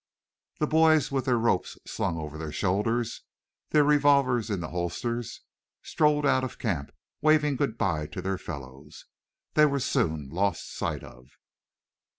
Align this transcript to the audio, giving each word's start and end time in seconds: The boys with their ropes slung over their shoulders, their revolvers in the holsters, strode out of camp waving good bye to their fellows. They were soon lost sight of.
The 0.57 0.65
boys 0.65 1.11
with 1.11 1.25
their 1.25 1.37
ropes 1.37 1.77
slung 1.85 2.17
over 2.17 2.35
their 2.39 2.51
shoulders, 2.51 3.21
their 3.69 3.83
revolvers 3.83 4.49
in 4.49 4.59
the 4.59 4.69
holsters, 4.69 5.41
strode 5.83 6.25
out 6.25 6.43
of 6.43 6.57
camp 6.57 6.91
waving 7.21 7.55
good 7.55 7.77
bye 7.77 8.07
to 8.07 8.19
their 8.19 8.39
fellows. 8.39 9.05
They 9.53 9.67
were 9.67 9.79
soon 9.79 10.29
lost 10.31 10.75
sight 10.75 11.03
of. 11.03 11.27